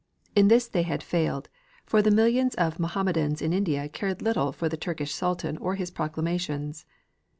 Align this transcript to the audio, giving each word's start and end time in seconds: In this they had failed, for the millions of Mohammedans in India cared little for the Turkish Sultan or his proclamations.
In 0.35 0.47
this 0.47 0.67
they 0.67 0.81
had 0.81 1.03
failed, 1.03 1.47
for 1.85 2.01
the 2.01 2.09
millions 2.09 2.55
of 2.55 2.79
Mohammedans 2.79 3.39
in 3.39 3.53
India 3.53 3.87
cared 3.87 4.23
little 4.23 4.51
for 4.51 4.67
the 4.67 4.75
Turkish 4.75 5.13
Sultan 5.13 5.57
or 5.57 5.75
his 5.75 5.91
proclamations. 5.91 6.87